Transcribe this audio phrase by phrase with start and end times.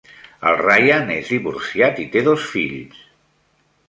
[0.51, 3.05] El Ryan és divorciat i té dos fills.